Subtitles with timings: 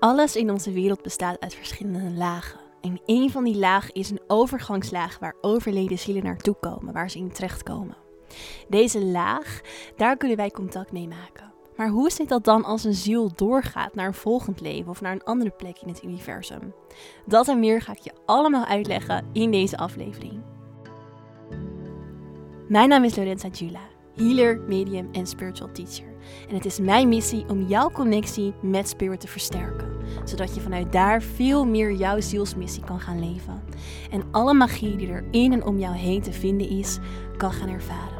[0.00, 2.60] Alles in onze wereld bestaat uit verschillende lagen.
[2.80, 7.18] En een van die lagen is een overgangslaag waar overleden zielen naartoe komen, waar ze
[7.18, 7.96] in terechtkomen.
[8.68, 9.60] Deze laag,
[9.96, 11.52] daar kunnen wij contact mee maken.
[11.76, 15.12] Maar hoe zit dat dan als een ziel doorgaat naar een volgend leven of naar
[15.12, 16.74] een andere plek in het universum?
[17.26, 20.42] Dat en meer ga ik je allemaal uitleggen in deze aflevering.
[22.68, 23.88] Mijn naam is Lorenza Jula,
[24.20, 26.08] healer, medium en spiritual teacher.
[26.48, 29.88] En het is mijn missie om jouw connectie met spirit te versterken,
[30.24, 33.62] zodat je vanuit daar veel meer jouw zielsmissie kan gaan leven.
[34.10, 36.98] En alle magie die er in en om jou heen te vinden is,
[37.36, 38.18] kan gaan ervaren.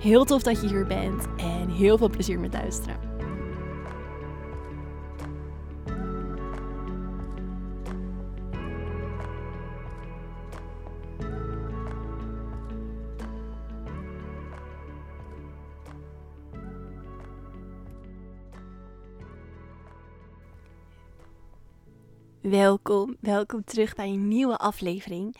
[0.00, 3.05] Heel tof dat je hier bent en heel veel plezier met luisteren.
[22.56, 25.36] Welkom, welkom terug bij een nieuwe aflevering.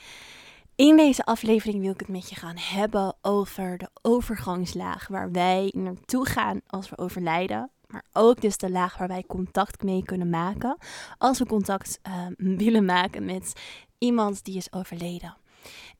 [0.74, 5.72] In deze aflevering wil ik het met je gaan hebben over de overgangslaag waar wij
[5.76, 7.70] naartoe gaan als we overlijden.
[7.86, 10.76] Maar ook dus de laag waar wij contact mee kunnen maken
[11.18, 13.52] als we contact uh, willen maken met
[13.98, 15.36] iemand die is overleden.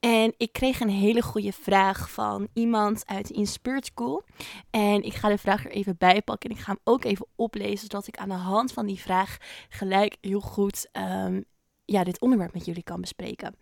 [0.01, 4.25] En ik kreeg een hele goede vraag van iemand uit Inspired School.
[4.71, 6.51] En ik ga de vraag er even bij pakken.
[6.51, 9.37] En ik ga hem ook even oplezen, zodat ik aan de hand van die vraag
[9.69, 11.45] gelijk heel goed um,
[11.87, 13.57] ja, dit onderwerp met jullie kan bespreken.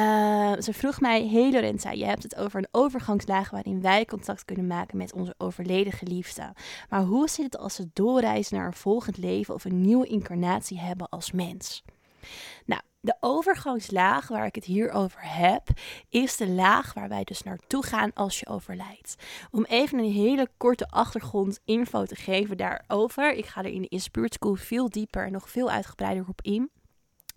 [0.00, 4.44] Uh, ze vroeg mij, hey Lorenza, je hebt het over een overgangslaag waarin wij contact
[4.44, 6.52] kunnen maken met onze overleden geliefde.
[6.88, 10.78] Maar hoe zit het als ze doorreizen naar een volgend leven of een nieuwe incarnatie
[10.78, 11.84] hebben als mens?
[12.64, 15.68] Nou, de overgangslaag waar ik het hier over heb,
[16.08, 19.16] is de laag waar wij dus naartoe gaan als je overlijdt.
[19.50, 23.32] Om even een hele korte achtergrond info te geven daarover.
[23.34, 26.70] Ik ga er in de Inspired School veel dieper en nog veel uitgebreider op in.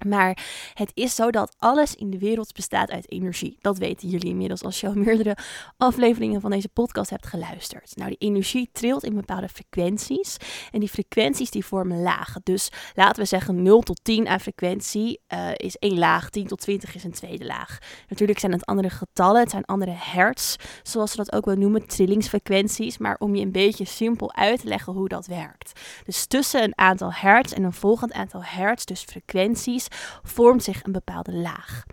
[0.05, 0.37] Maar
[0.73, 3.57] het is zo dat alles in de wereld bestaat uit energie.
[3.61, 5.37] Dat weten jullie inmiddels als je al meerdere
[5.77, 7.95] afleveringen van deze podcast hebt geluisterd.
[7.95, 10.37] Nou, die energie trilt in bepaalde frequenties.
[10.71, 12.41] En die frequenties die vormen lagen.
[12.43, 16.29] Dus laten we zeggen 0 tot 10 aan frequentie uh, is één laag.
[16.29, 17.77] 10 tot 20 is een tweede laag.
[18.07, 19.41] Natuurlijk zijn het andere getallen.
[19.41, 20.55] Het zijn andere hertz.
[20.83, 21.87] Zoals ze dat ook wel noemen.
[21.87, 22.97] Trillingsfrequenties.
[22.97, 25.79] Maar om je een beetje simpel uit te leggen hoe dat werkt.
[26.03, 28.83] Dus tussen een aantal hertz en een volgend aantal hertz.
[28.83, 29.87] Dus frequenties
[30.23, 31.83] vormt zich een bepaalde laag.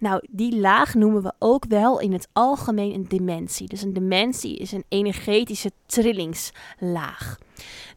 [0.00, 3.68] Nou, die laag noemen we ook wel in het algemeen een dimensie.
[3.68, 7.38] Dus een dimensie is een energetische trillingslaag.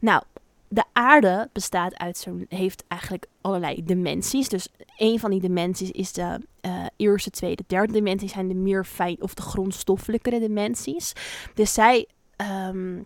[0.00, 0.22] Nou,
[0.68, 4.48] de aarde bestaat uit zo'n, heeft eigenlijk allerlei dimensies.
[4.48, 8.84] Dus een van die dimensies is de uh, eerste, tweede, derde dimensie zijn de meer
[8.84, 11.12] fijn of de grondstoffelijkere dimensies.
[11.54, 12.06] Dus zij
[12.68, 13.04] um,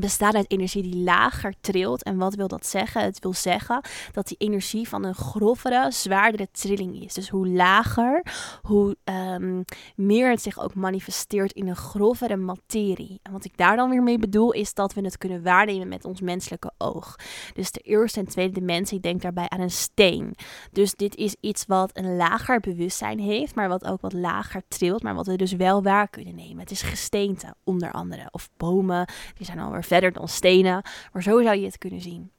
[0.00, 2.02] bestaat uit energie die lager trilt.
[2.02, 3.02] En wat wil dat zeggen?
[3.02, 3.80] Het wil zeggen
[4.12, 7.14] dat die energie van een grovere, zwaardere trilling is.
[7.14, 8.22] Dus hoe lager,
[8.62, 9.64] hoe um,
[9.96, 13.20] meer het zich ook manifesteert in een grovere materie.
[13.22, 16.04] En wat ik daar dan weer mee bedoel, is dat we het kunnen waarnemen met
[16.04, 17.16] ons menselijke oog.
[17.54, 20.34] Dus de eerste en tweede dimensie, denk daarbij aan een steen.
[20.72, 25.02] Dus dit is iets wat een lager bewustzijn heeft, maar wat ook wat lager trilt,
[25.02, 26.58] maar wat we dus wel waar kunnen nemen.
[26.58, 28.28] Het is gesteente, onder andere.
[28.30, 30.82] Of bomen, die zijn alweer verder dan stenen.
[31.12, 32.30] Maar zo zou je het kunnen zien.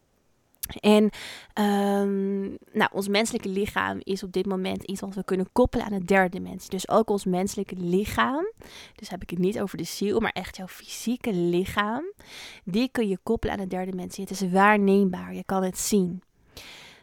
[0.80, 1.10] En
[1.64, 6.00] um, nou, ons menselijke lichaam is op dit moment iets wat we kunnen koppelen aan
[6.00, 6.70] de derde dimensie.
[6.70, 8.52] Dus ook ons menselijke lichaam,
[8.96, 12.04] dus heb ik het niet over de ziel, maar echt jouw fysieke lichaam,
[12.64, 14.24] die kun je koppelen aan de derde dimensie.
[14.24, 16.22] Het is waarneembaar, je kan het zien.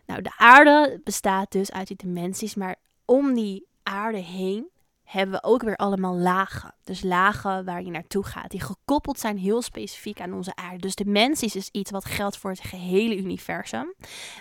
[0.06, 4.68] Nou, de aarde bestaat dus uit die dimensies, maar om die aarde heen
[5.10, 6.74] hebben we ook weer allemaal lagen.
[6.84, 10.78] Dus lagen waar je naartoe gaat, die gekoppeld zijn heel specifiek aan onze aarde.
[10.78, 13.94] Dus de is dus iets wat geldt voor het gehele universum.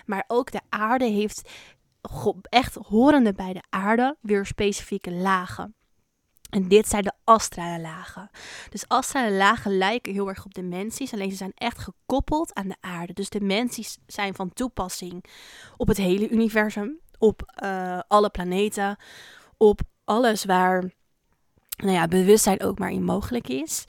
[0.06, 1.50] Maar ook de aarde heeft
[2.42, 5.74] echt horende bij de aarde weer specifieke lagen.
[6.50, 8.30] En dit zijn de astrale lagen.
[8.68, 12.76] Dus astrale lagen lijken heel erg op dimensies, alleen ze zijn echt gekoppeld aan de
[12.80, 13.12] aarde.
[13.12, 15.24] Dus dimensies zijn van toepassing
[15.76, 18.96] op het hele universum, op uh, alle planeten,
[19.56, 19.80] op
[20.10, 20.90] alles waar
[21.76, 23.84] nou ja, bewustzijn ook maar in mogelijk is.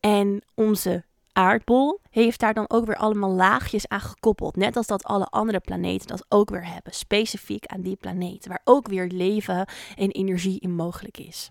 [0.00, 4.56] En onze aardbol heeft daar dan ook weer allemaal laagjes aan gekoppeld.
[4.56, 6.94] Net als dat alle andere planeten dat ook weer hebben.
[6.94, 8.46] Specifiek aan die planeet.
[8.46, 11.50] Waar ook weer leven en energie in mogelijk is.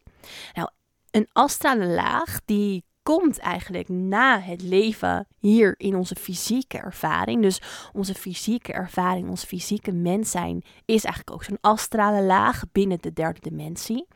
[0.53, 0.69] Nou,
[1.11, 7.41] een astrale laag die komt eigenlijk na het leven hier in onze fysieke ervaring.
[7.41, 7.61] Dus
[7.93, 13.13] onze fysieke ervaring, ons fysieke mens zijn, is eigenlijk ook zo'n astrale laag binnen de
[13.13, 14.07] derde dimensie.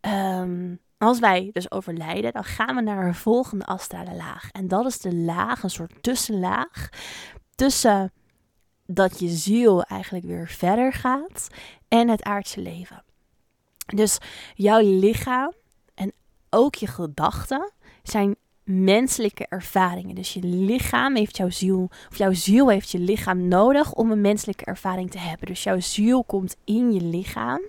[0.00, 4.50] Um, als wij dus overlijden, dan gaan we naar een volgende astrale laag.
[4.50, 6.88] En dat is de laag, een soort tussenlaag
[7.54, 8.12] tussen
[8.86, 11.48] dat je ziel eigenlijk weer verder gaat
[11.88, 13.04] en het aardse leven.
[13.86, 14.18] Dus
[14.54, 15.52] jouw lichaam
[15.94, 16.12] en
[16.50, 17.72] ook je gedachten
[18.08, 20.14] zijn menselijke ervaringen.
[20.14, 24.20] Dus je lichaam heeft jouw ziel, of jouw ziel heeft je lichaam nodig om een
[24.20, 25.46] menselijke ervaring te hebben.
[25.46, 27.60] Dus jouw ziel komt in je lichaam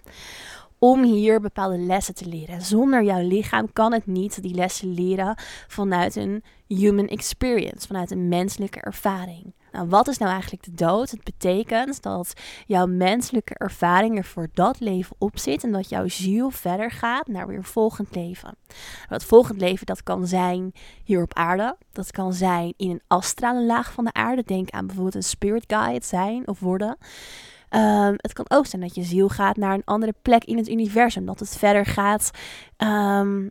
[0.80, 2.62] om hier bepaalde lessen te leren.
[2.62, 5.36] Zonder jouw lichaam kan het niet die lessen leren
[5.68, 9.54] vanuit een human experience, vanuit een menselijke ervaring.
[9.75, 11.12] Nou, wat is nou eigenlijk de dood?
[11.12, 12.33] Het betekent dat
[12.66, 17.27] jouw menselijke ervaring er voor dat leven op zit en dat jouw ziel verder gaat
[17.27, 18.57] naar weer volgend leven.
[19.10, 20.72] Dat volgend leven dat kan zijn
[21.04, 24.44] hier op aarde, dat kan zijn in een astrale laag van de aarde.
[24.44, 26.98] Denk aan bijvoorbeeld een spirit guide zijn of worden.
[27.69, 30.69] Ehm, het kan ook zijn dat je ziel gaat naar een andere plek in het
[30.69, 31.25] universum.
[31.25, 32.31] Dat het verder gaat
[32.78, 33.48] ehm,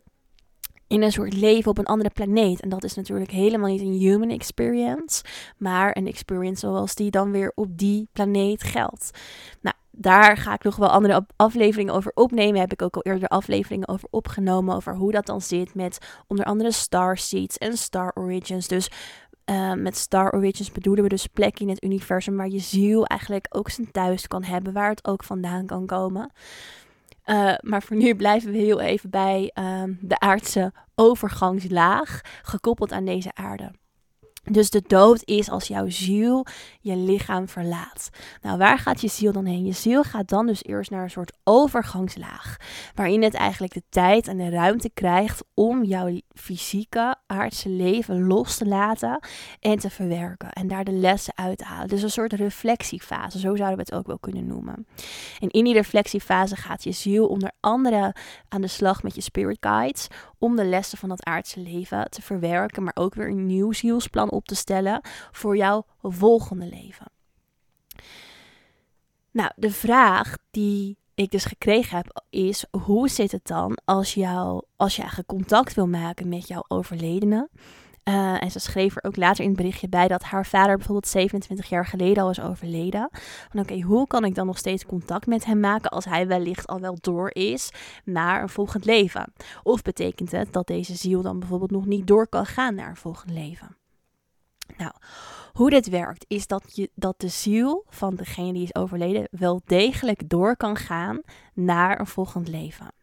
[0.87, 2.61] in een soort leven op een andere planeet.
[2.61, 5.23] En dat is natuurlijk helemaal niet een human experience,
[5.57, 9.09] maar een experience zoals die dan weer op die planeet geldt.
[9.61, 12.59] Nou, daar ga ik nog wel andere afleveringen over opnemen.
[12.59, 14.75] Heb ik ook al eerder afleveringen over opgenomen.
[14.75, 15.97] Over hoe dat dan zit met
[16.27, 18.67] onder andere Star Seeds en Star Origins.
[18.67, 18.89] Dus
[19.45, 23.45] uh, met Star Origins bedoelen we dus plekken in het universum waar je ziel eigenlijk
[23.49, 26.31] ook zijn thuis kan hebben, waar het ook vandaan kan komen.
[27.25, 33.05] Uh, maar voor nu blijven we heel even bij uh, de aardse overgangslaag, gekoppeld aan
[33.05, 33.71] deze aarde.
[34.51, 36.45] Dus de dood is als jouw ziel
[36.79, 38.09] je lichaam verlaat.
[38.41, 39.65] Nou, waar gaat je ziel dan heen?
[39.65, 42.57] Je ziel gaat dan dus eerst naar een soort overgangslaag.
[42.95, 48.57] Waarin het eigenlijk de tijd en de ruimte krijgt om jouw fysieke, aardse leven los
[48.57, 49.19] te laten
[49.59, 50.51] en te verwerken.
[50.51, 51.87] En daar de lessen uit te halen.
[51.87, 54.87] Dus een soort reflectiefase, zo zouden we het ook wel kunnen noemen.
[55.39, 58.15] En in die reflectiefase gaat je ziel onder andere
[58.49, 62.21] aan de slag met je spirit guides om de lessen van dat aardse leven te
[62.21, 67.11] verwerken, maar ook weer een nieuw zielsplan op te stellen voor jouw volgende leven.
[69.31, 74.63] Nou, de vraag die ik dus gekregen heb is: hoe zit het dan als, jou,
[74.75, 77.49] als je eigenlijk contact wil maken met jouw overledene?
[78.09, 81.07] Uh, en ze schreef er ook later in het berichtje bij dat haar vader bijvoorbeeld
[81.07, 83.09] 27 jaar geleden al is overleden.
[83.51, 86.67] Van oké, hoe kan ik dan nog steeds contact met hem maken als hij wellicht
[86.67, 87.69] al wel door is
[88.03, 89.33] naar een volgend leven?
[89.63, 92.95] Of betekent het dat deze ziel dan bijvoorbeeld nog niet door kan gaan naar een
[92.95, 93.77] volgend leven?
[94.77, 94.91] Nou,
[95.53, 99.61] hoe dit werkt is dat, je, dat de ziel van degene die is overleden wel
[99.65, 101.21] degelijk door kan gaan
[101.53, 102.93] naar een volgend leven.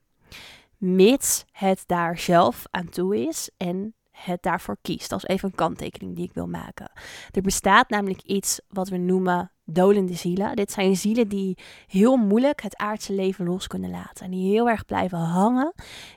[0.76, 5.10] Mits het daar zelf aan toe is en het daarvoor kiest.
[5.10, 6.90] Dat is even een kanttekening die ik wil maken.
[7.30, 10.56] Er bestaat namelijk iets wat we noemen dolende zielen.
[10.56, 14.24] Dit zijn zielen die heel moeilijk het aardse leven los kunnen laten.
[14.24, 15.72] En die heel erg blijven hangen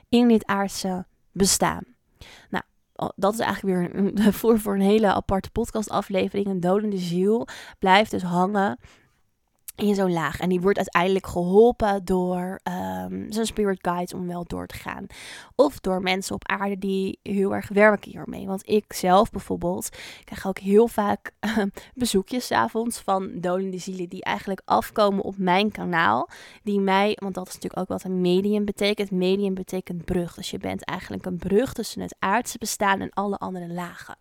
[0.08, 1.84] in dit aardse bestaan.
[2.50, 2.64] Nou,
[3.16, 6.46] dat is eigenlijk weer een, voor, voor een hele aparte podcastaflevering.
[6.46, 7.46] Een dolende ziel
[7.78, 8.78] blijft dus hangen
[9.76, 10.40] in zo'n laag.
[10.40, 12.60] En die wordt uiteindelijk geholpen door
[13.08, 15.06] um, zijn spirit guides om wel door te gaan.
[15.54, 18.46] Of door mensen op aarde die heel erg werken hiermee.
[18.46, 19.88] Want ik zelf bijvoorbeeld
[20.24, 21.58] krijg ook heel vaak uh,
[21.94, 26.28] bezoekjes avonds van dolende zielen die eigenlijk afkomen op mijn kanaal.
[26.62, 29.10] Die mij, want dat is natuurlijk ook wat een medium betekent.
[29.10, 30.34] Medium betekent brug.
[30.34, 34.16] Dus je bent eigenlijk een brug tussen het aardse bestaan en alle andere lagen.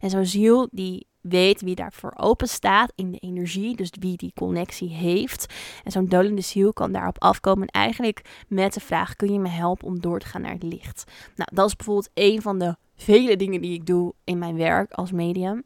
[0.00, 4.32] En zo'n ziel die weet wie daarvoor open staat in de energie, dus wie die
[4.34, 5.54] connectie heeft.
[5.84, 9.86] En zo'n dolende ziel kan daarop afkomen eigenlijk met de vraag: kun je me helpen
[9.86, 11.04] om door te gaan naar het licht?
[11.36, 14.92] Nou, dat is bijvoorbeeld een van de vele dingen die ik doe in mijn werk
[14.92, 15.64] als medium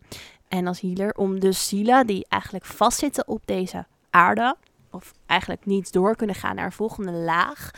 [0.49, 4.57] en als healer, om de zielen die eigenlijk vastzitten op deze aarde,
[4.91, 7.71] of eigenlijk niet door kunnen gaan naar een volgende laag,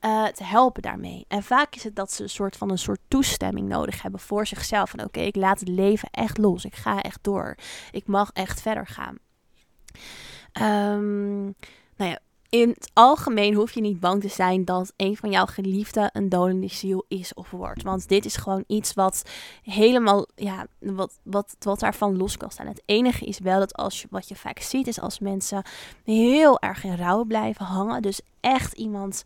[0.00, 1.24] uh, te helpen daarmee.
[1.28, 4.46] En vaak is het dat ze een soort van een soort toestemming nodig hebben voor
[4.46, 4.90] zichzelf.
[4.90, 6.64] Van oké, ik laat het leven echt los.
[6.64, 7.56] Ik ga echt door.
[7.90, 9.18] Ik mag echt verder gaan.
[10.60, 11.54] Um,
[11.96, 15.46] nou ja, in het algemeen hoef je niet bang te zijn dat een van jouw
[15.46, 17.82] geliefden een dolende ziel is of wordt.
[17.82, 19.22] Want dit is gewoon iets wat
[19.62, 22.66] helemaal, ja, wat, wat, wat daarvan los kan staan.
[22.66, 25.62] Het enige is wel dat als je, wat je vaak ziet, is als mensen
[26.04, 28.02] heel erg in rouw blijven hangen.
[28.02, 29.22] Dus echt iemand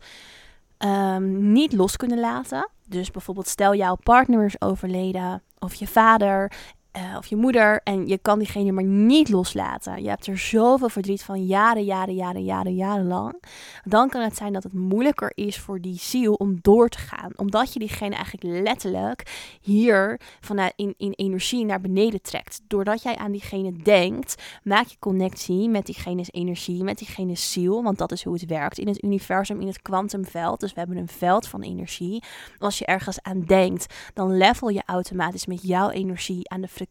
[0.85, 2.69] um, niet los kunnen laten.
[2.87, 6.51] Dus bijvoorbeeld stel jouw partner is overleden of je vader
[6.97, 10.03] uh, of je moeder en je kan diegene maar niet loslaten.
[10.03, 13.43] Je hebt er zoveel verdriet van jaren, jaren, jaren, jaren, jaren lang.
[13.83, 17.31] Dan kan het zijn dat het moeilijker is voor die ziel om door te gaan.
[17.35, 22.61] Omdat je diegene eigenlijk letterlijk hier vanuit in, in energie naar beneden trekt.
[22.67, 27.83] Doordat jij aan diegene denkt, maak je connectie met diegene's energie, met diegene's ziel.
[27.83, 30.59] Want dat is hoe het werkt in het universum, in het kwantumveld.
[30.59, 32.23] Dus we hebben een veld van energie.
[32.57, 36.81] Als je ergens aan denkt, dan level je automatisch met jouw energie aan de frequentie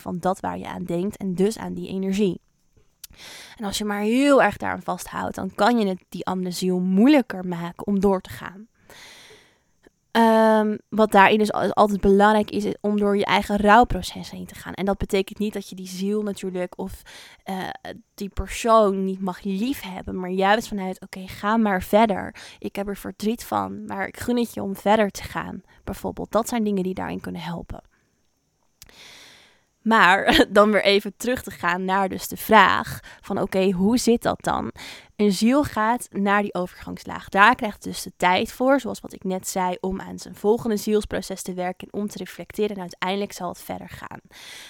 [0.00, 2.40] van dat waar je aan denkt en dus aan die energie.
[3.56, 7.46] En als je maar heel erg daaraan vasthoudt, dan kan je het die ziel moeilijker
[7.46, 8.68] maken om door te gaan.
[10.12, 14.54] Um, wat daarin dus altijd belangrijk is, is om door je eigen rouwproces heen te
[14.54, 14.72] gaan.
[14.72, 17.02] En dat betekent niet dat je die ziel natuurlijk of
[17.44, 17.68] uh,
[18.14, 22.34] die persoon niet mag liefhebben, maar juist vanuit, oké, ga maar verder.
[22.58, 25.62] Ik heb er verdriet van, maar ik gun het je om verder te gaan.
[25.84, 27.82] Bijvoorbeeld, dat zijn dingen die daarin kunnen helpen.
[29.82, 34.22] Maar dan weer even terug te gaan naar dus de vraag van oké, hoe zit
[34.22, 34.72] dat dan?
[35.16, 37.28] Een ziel gaat naar die overgangslaag.
[37.28, 40.76] Daar krijgt dus de tijd voor, zoals wat ik net zei, om aan zijn volgende
[40.76, 42.76] zielsproces te werken en om te reflecteren.
[42.76, 44.20] En uiteindelijk zal het verder gaan.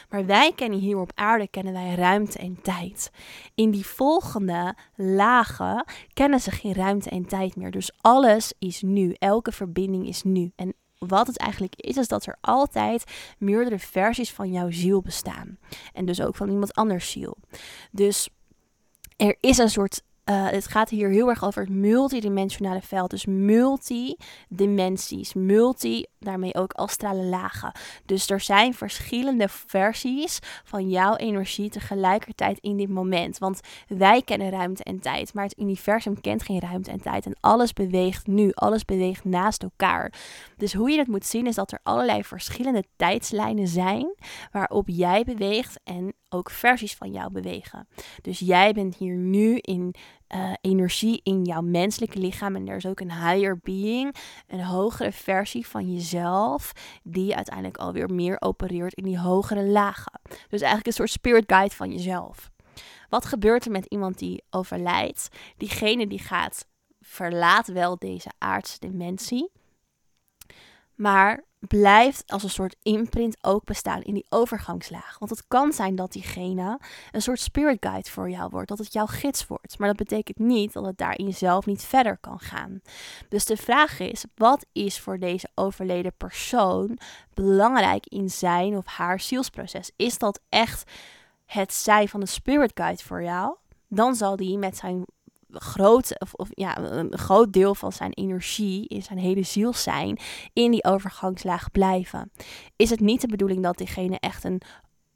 [0.09, 3.11] Maar wij kennen hier op aarde kennen wij ruimte en tijd.
[3.55, 7.71] In die volgende lagen kennen ze geen ruimte en tijd meer.
[7.71, 9.15] Dus alles is nu.
[9.19, 10.53] Elke verbinding is nu.
[10.57, 13.05] En wat het eigenlijk is, is dat er altijd
[13.38, 15.59] meerdere versies van jouw ziel bestaan.
[15.93, 17.37] En dus ook van iemand anders ziel.
[17.90, 18.28] Dus
[19.17, 23.11] er is een soort uh, het gaat hier heel erg over het multidimensionale veld.
[23.11, 25.35] Dus multidimensies.
[25.35, 27.72] Multi, daarmee ook astrale lagen.
[28.06, 33.38] Dus er zijn verschillende versies van jouw energie tegelijkertijd in dit moment.
[33.38, 37.26] Want wij kennen ruimte en tijd, maar het universum kent geen ruimte en tijd.
[37.26, 40.12] En alles beweegt nu, alles beweegt naast elkaar.
[40.56, 44.14] Dus hoe je dat moet zien is dat er allerlei verschillende tijdslijnen zijn
[44.52, 47.88] waarop jij beweegt en ook versies van jou bewegen.
[48.22, 49.94] Dus jij bent hier nu in
[50.35, 52.56] uh, energie in jouw menselijke lichaam.
[52.56, 54.14] En er is ook een higher being,
[54.47, 60.20] een hogere versie van jezelf, die uiteindelijk alweer meer opereert in die hogere lagen.
[60.23, 62.50] Dus eigenlijk een soort spirit guide van jezelf.
[63.08, 65.28] Wat gebeurt er met iemand die overlijdt?
[65.56, 66.66] Diegene die gaat,
[67.00, 69.50] verlaat wel deze aardse dimensie.
[70.99, 75.19] Maar blijft als een soort imprint ook bestaan in die overgangslaag.
[75.19, 78.93] Want het kan zijn dat diegene een soort spirit guide voor jou wordt, dat het
[78.93, 79.78] jouw gids wordt.
[79.78, 82.81] Maar dat betekent niet dat het daarin zelf niet verder kan gaan.
[83.28, 86.99] Dus de vraag is, wat is voor deze overleden persoon
[87.35, 89.90] belangrijk in zijn of haar zielsproces?
[89.97, 90.90] Is dat echt
[91.47, 93.57] het zijn van een spirit guide voor jou?
[93.88, 95.05] Dan zal die met zijn
[95.52, 100.19] groot, of, of, ja, een groot deel van zijn energie, in zijn hele ziel zijn,
[100.52, 102.31] in die overgangslaag blijven.
[102.76, 104.61] Is het niet de bedoeling dat diegene echt een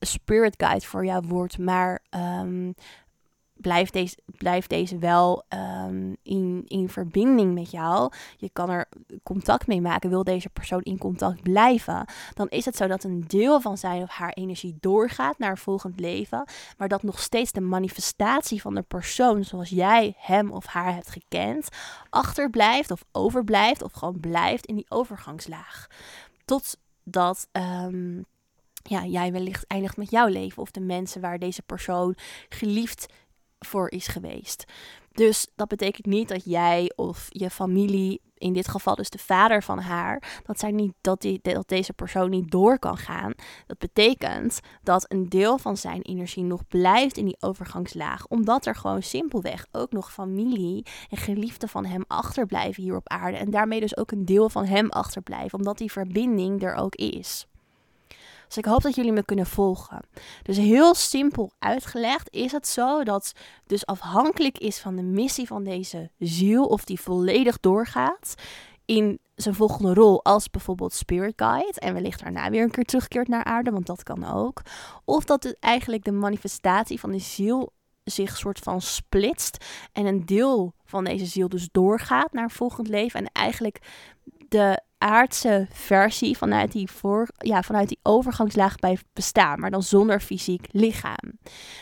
[0.01, 2.75] spirit guide voor jou wordt, maar um,
[3.63, 8.13] blijft deze, blijft deze wel um, in, in verbinding met jou.
[8.37, 8.89] Je kan er
[9.23, 10.11] contact mee maken.
[10.11, 12.05] Wil deze persoon in contact blijven?
[12.35, 16.01] Dan is het zo dat een deel van zijn of haar energie doorgaat naar volgend
[16.01, 16.49] leven.
[16.79, 21.11] Maar dat nog steeds de manifestatie van de persoon zoals jij hem of haar hebt
[21.11, 21.69] gekend,
[22.11, 25.87] achterblijft of overblijft of gewoon blijft in die overgangslaag.
[26.45, 27.49] Totdat.
[27.53, 28.25] Um,
[28.83, 32.17] ja, jij wellicht eindigt met jouw leven of de mensen waar deze persoon
[32.49, 33.07] geliefd
[33.67, 34.65] voor is geweest.
[35.13, 39.63] Dus dat betekent niet dat jij of je familie, in dit geval dus de vader
[39.63, 43.33] van haar, dat, zij niet, dat, die, dat deze persoon niet door kan gaan.
[43.67, 48.75] Dat betekent dat een deel van zijn energie nog blijft in die overgangslaag, omdat er
[48.75, 53.37] gewoon simpelweg ook nog familie en geliefden van hem achterblijven hier op aarde.
[53.37, 57.47] En daarmee dus ook een deel van hem achterblijven, omdat die verbinding er ook is.
[58.53, 60.01] Dus ik hoop dat jullie me kunnen volgen.
[60.43, 63.33] Dus heel simpel uitgelegd is het zo dat
[63.67, 68.35] dus afhankelijk is van de missie van deze ziel of die volledig doorgaat
[68.85, 73.29] in zijn volgende rol als bijvoorbeeld spirit guide en wellicht daarna weer een keer terugkeert
[73.29, 74.63] naar aarde, want dat kan ook.
[75.05, 77.73] Of dat het eigenlijk de manifestatie van de ziel
[78.05, 83.21] zich soort van splitst en een deel van deze ziel dus doorgaat naar volgend leven
[83.21, 83.79] en eigenlijk
[84.49, 90.21] de aardse versie vanuit die, voor, ja, vanuit die overgangslaag blijft bestaan, maar dan zonder
[90.21, 91.39] fysiek lichaam.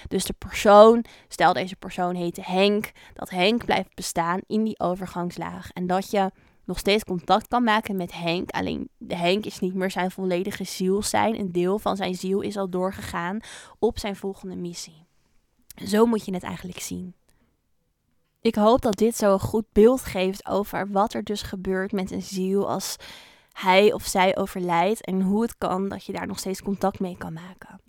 [0.09, 5.71] Dus de persoon, stel deze persoon heette Henk, dat Henk blijft bestaan in die overgangslaag
[5.71, 6.31] en dat je
[6.65, 8.51] nog steeds contact kan maken met Henk.
[8.51, 11.39] Alleen Henk is niet meer zijn volledige ziel zijn.
[11.39, 13.39] Een deel van zijn ziel is al doorgegaan
[13.79, 15.07] op zijn volgende missie.
[15.87, 17.15] Zo moet je het eigenlijk zien.
[18.43, 22.11] Ik hoop dat dit zo een goed beeld geeft over wat er dus gebeurt met
[22.11, 22.97] een ziel als
[23.53, 27.17] hij of zij overlijdt en hoe het kan dat je daar nog steeds contact mee
[27.17, 27.81] kan maken.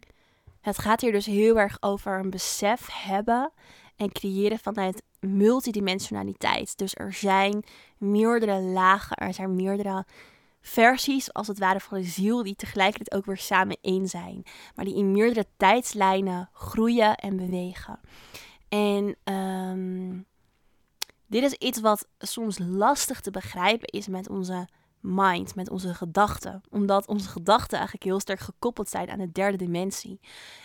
[0.62, 3.52] Het gaat hier dus heel erg over een besef hebben
[3.96, 6.78] en creëren vanuit multidimensionaliteit.
[6.78, 7.64] Dus er zijn
[7.98, 10.06] meerdere lagen, er zijn meerdere
[10.62, 14.44] versies als het ware van de ziel die tegelijkertijd ook weer samen één zijn.
[14.76, 18.00] Maar die in meerdere tijdslijnen groeien en bewegen.
[18.70, 20.26] En um,
[21.32, 24.68] dit is iets wat soms lastig te begrijpen is met onze
[25.00, 26.62] mind, met onze gedachten.
[26.70, 30.20] Omdat onze gedachten eigenlijk heel sterk gekoppeld zijn aan de derde dimensie.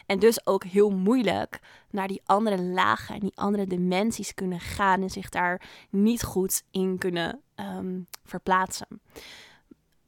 [0.07, 5.03] En dus ook heel moeilijk naar die andere lagen en die andere dimensies kunnen gaan
[5.03, 9.01] en zich daar niet goed in kunnen ehm, verplaatsen.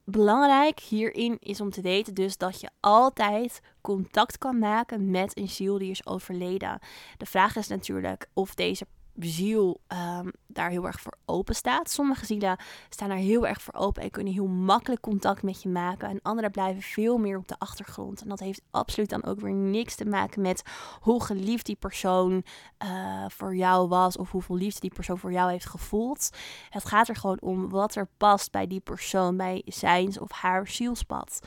[0.03, 5.49] Belangrijk hierin is om te weten dus dat je altijd contact kan maken met een
[5.49, 6.79] ziel die is overleden.
[7.17, 8.85] De vraag is natuurlijk of deze
[9.27, 11.89] ziel um, daar heel erg voor open staat.
[11.89, 12.57] Sommige zielen
[12.89, 16.09] staan daar heel erg voor open en kunnen heel makkelijk contact met je maken.
[16.09, 18.21] En andere blijven veel meer op de achtergrond.
[18.21, 20.61] En dat heeft absoluut dan ook weer niks te maken met
[20.99, 22.43] hoe geliefd die persoon
[22.83, 24.17] uh, voor jou was.
[24.17, 26.29] Of hoeveel liefde die persoon voor jou heeft gevoeld.
[26.69, 30.67] Het gaat er gewoon om wat er past bij die persoon, bij zijn of haar
[30.67, 31.39] zielspad.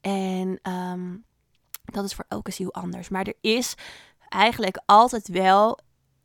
[0.00, 1.24] En um,
[1.84, 3.08] dat is voor elke ziel anders.
[3.08, 3.74] Maar er is
[4.28, 5.78] eigenlijk altijd wel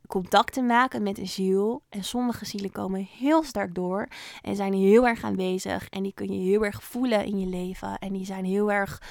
[0.06, 1.82] contact te maken met een ziel.
[1.88, 4.08] En sommige zielen komen heel sterk door
[4.42, 5.88] en zijn heel erg aanwezig.
[5.88, 7.98] En die kun je heel erg voelen in je leven.
[7.98, 9.02] En die zijn heel erg.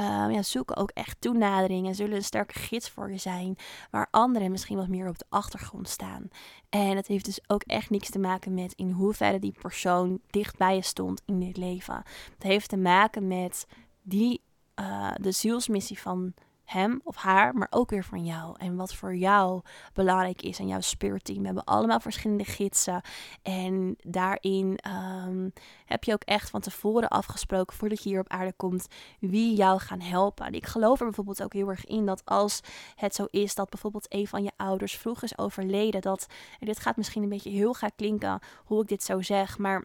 [0.00, 3.56] Uh, ja, zoeken ook echt toenadering en zullen een sterke gids voor je zijn,
[3.90, 6.28] waar anderen misschien wat meer op de achtergrond staan.
[6.68, 10.56] En het heeft dus ook echt niks te maken met in hoeverre die persoon dicht
[10.56, 12.02] bij je stond in dit leven.
[12.34, 13.66] Het heeft te maken met
[14.02, 14.40] die,
[14.80, 16.34] uh, de zielsmissie van
[16.64, 18.54] hem of haar, maar ook weer van jou.
[18.58, 19.60] En wat voor jou
[19.92, 21.28] belangrijk is en jouw spirit.
[21.28, 23.02] We hebben allemaal verschillende gidsen.
[23.42, 25.48] En daarin ehm,
[25.84, 28.86] heb je ook echt van tevoren afgesproken, voordat je hier op aarde komt,
[29.18, 30.46] wie jou gaan helpen.
[30.46, 32.60] En ik geloof er bijvoorbeeld ook heel erg in dat als
[32.94, 36.26] het zo is dat bijvoorbeeld een van je ouders vroeg is overleden, dat,
[36.60, 39.84] en dit gaat misschien een beetje heel gaaf klinken hoe ik dit zo zeg, maar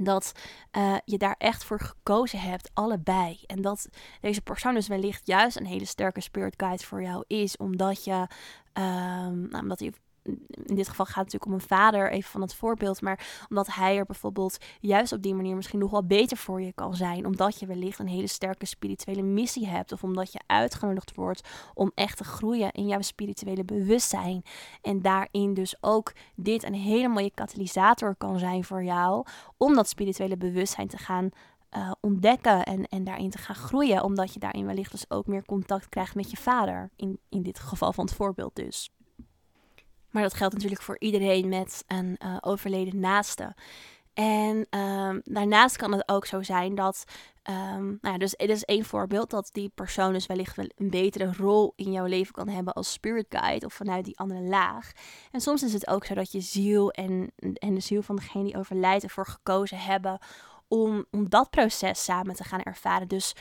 [0.00, 0.32] dat
[0.72, 3.40] uh, je daar echt voor gekozen hebt, allebei.
[3.46, 3.88] En dat
[4.20, 8.26] deze persoon dus wellicht juist een hele sterke spirit guide voor jou is, omdat je,
[8.72, 9.92] um, nou, omdat hij
[10.62, 13.74] in dit geval gaat het natuurlijk om een vader, even van het voorbeeld, maar omdat
[13.74, 17.26] hij er bijvoorbeeld juist op die manier misschien nog wel beter voor je kan zijn,
[17.26, 21.92] omdat je wellicht een hele sterke spirituele missie hebt, of omdat je uitgenodigd wordt om
[21.94, 24.42] echt te groeien in jouw spirituele bewustzijn.
[24.82, 29.88] En daarin dus ook dit een hele mooie katalysator kan zijn voor jou, om dat
[29.88, 31.30] spirituele bewustzijn te gaan
[31.76, 34.02] uh, ontdekken en, en daarin te gaan groeien.
[34.02, 36.90] Omdat je daarin wellicht dus ook meer contact krijgt met je vader.
[36.96, 38.90] In, in dit geval van het voorbeeld dus.
[40.16, 43.54] Maar dat geldt natuurlijk voor iedereen met een uh, overleden naaste.
[44.14, 47.04] En um, daarnaast kan het ook zo zijn dat,
[47.50, 50.90] um, nou ja, dus het is één voorbeeld dat die persoon dus wellicht wel een
[50.90, 54.92] betere rol in jouw leven kan hebben als spirit guide of vanuit die andere laag.
[55.30, 58.44] En soms is het ook zo dat je ziel en, en de ziel van degene
[58.44, 60.18] die overlijdt ervoor gekozen hebben
[60.68, 63.08] om, om dat proces samen te gaan ervaren.
[63.08, 63.34] Dus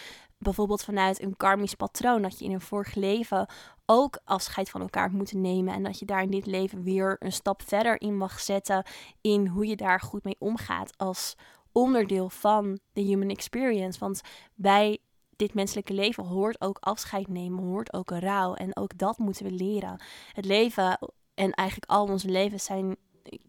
[0.45, 3.47] bijvoorbeeld vanuit een karmisch patroon, dat je in een vorig leven
[3.85, 5.73] ook afscheid van elkaar moet nemen.
[5.73, 8.83] En dat je daar in dit leven weer een stap verder in mag zetten
[9.21, 11.35] in hoe je daar goed mee omgaat als
[11.71, 13.99] onderdeel van de human experience.
[13.99, 14.21] Want
[14.53, 14.97] bij
[15.35, 18.53] dit menselijke leven hoort ook afscheid nemen, hoort ook rouw.
[18.53, 20.01] En ook dat moeten we leren.
[20.33, 20.99] Het leven
[21.33, 22.95] en eigenlijk al onze levens zijn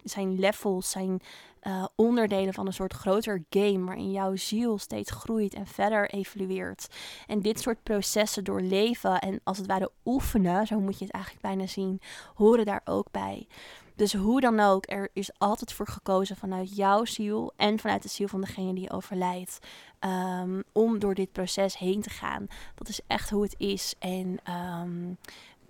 [0.04, 1.20] zijn levels, zijn
[1.62, 6.88] uh, onderdelen van een soort groter game waarin jouw ziel steeds groeit en verder evolueert.
[7.26, 11.44] En dit soort processen doorleven en als het ware oefenen, zo moet je het eigenlijk
[11.44, 12.00] bijna zien,
[12.34, 13.46] horen daar ook bij.
[13.94, 18.08] Dus hoe dan ook, er is altijd voor gekozen vanuit jouw ziel en vanuit de
[18.08, 19.58] ziel van degene die overlijdt.
[20.00, 22.46] Um, om door dit proces heen te gaan.
[22.74, 23.94] Dat is echt hoe het is.
[23.98, 24.38] En
[24.82, 25.16] um,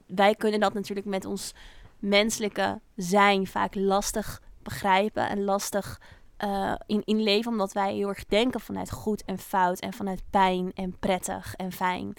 [0.06, 1.54] wij kunnen dat natuurlijk met ons
[1.98, 6.00] menselijke zijn vaak lastig begrijpen en lastig
[6.44, 10.22] uh, in, in leven, omdat wij heel erg denken vanuit goed en fout en vanuit
[10.30, 12.14] pijn en prettig en fijn.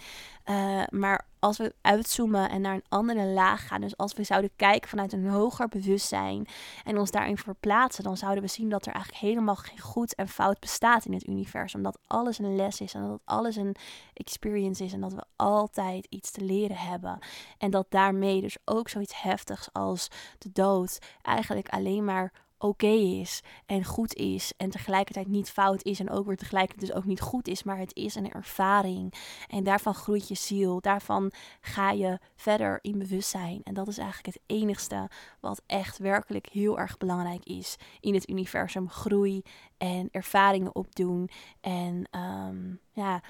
[0.45, 4.51] Uh, maar als we uitzoomen en naar een andere laag gaan, dus als we zouden
[4.55, 6.47] kijken vanuit een hoger bewustzijn
[6.83, 10.27] en ons daarin verplaatsen, dan zouden we zien dat er eigenlijk helemaal geen goed en
[10.27, 11.83] fout bestaat in het universum.
[11.83, 13.75] Dat alles een les is en dat alles een
[14.13, 17.19] experience is en dat we altijd iets te leren hebben.
[17.57, 23.41] En dat daarmee dus ook zoiets heftigs als de dood eigenlijk alleen maar oké is
[23.65, 27.21] en goed is en tegelijkertijd niet fout is en ook weer tegelijkertijd dus ook niet
[27.21, 29.13] goed is, maar het is een ervaring.
[29.47, 33.61] En daarvan groeit je ziel, daarvan ga je verder in bewustzijn.
[33.63, 38.29] En dat is eigenlijk het enigste wat echt werkelijk heel erg belangrijk is in het
[38.29, 39.41] universum, groei
[39.77, 41.29] en ervaringen opdoen
[41.61, 43.21] en um, ja,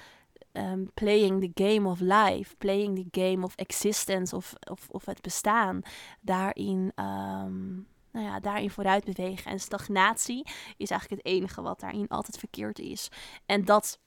[0.52, 5.20] Um, playing the game of life, playing the game of existence of, of, of het
[5.20, 5.82] bestaan.
[6.20, 9.50] Daarin um, nou ja, daarin vooruit bewegen.
[9.50, 13.08] En stagnatie is eigenlijk het enige wat daarin altijd verkeerd is.
[13.46, 13.98] En dat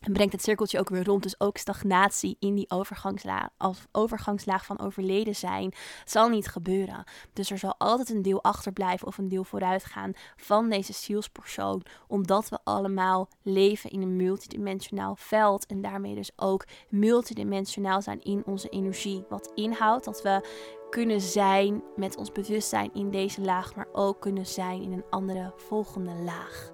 [0.00, 1.22] En brengt het cirkeltje ook weer rond.
[1.22, 5.72] Dus ook stagnatie in die overgangslaag, als overgangslaag van overleden zijn
[6.04, 7.04] zal niet gebeuren.
[7.32, 11.82] Dus er zal altijd een deel achterblijven of een deel vooruit gaan van deze zielspersoon.
[12.06, 15.66] Omdat we allemaal leven in een multidimensionaal veld.
[15.66, 19.24] En daarmee dus ook multidimensionaal zijn in onze energie.
[19.28, 20.48] Wat inhoudt dat we
[20.90, 25.52] kunnen zijn met ons bewustzijn in deze laag, maar ook kunnen zijn in een andere
[25.56, 26.72] volgende laag.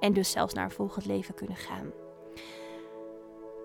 [0.00, 1.92] En dus zelfs naar een volgend leven kunnen gaan.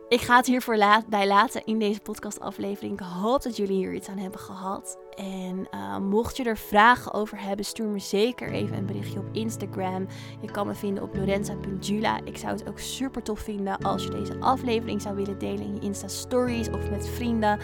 [0.10, 2.93] Ik ga het hiervoor bij laten in deze podcastaflevering.
[2.93, 4.97] Ik hoop dat jullie hier iets aan hebben gehad.
[5.15, 9.25] En uh, mocht je er vragen over hebben, stuur me zeker even een berichtje op
[9.31, 10.08] Instagram.
[10.41, 12.19] Je kan me vinden op lorenza.jula.
[12.23, 15.75] Ik zou het ook super tof vinden als je deze aflevering zou willen delen in
[15.75, 17.60] je Insta Stories of met vrienden.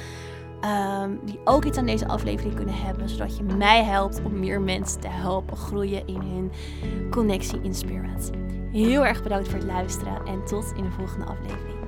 [0.65, 4.61] Um, die ook iets aan deze aflevering kunnen hebben, zodat je mij helpt om meer
[4.61, 6.51] mensen te helpen groeien in hun
[7.09, 8.29] connectie in spirit.
[8.71, 11.80] Heel erg bedankt voor het luisteren en tot in de volgende aflevering.